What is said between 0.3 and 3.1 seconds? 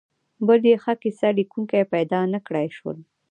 بل یې ښه کیسه لیکونکي پیدا نکړای شول.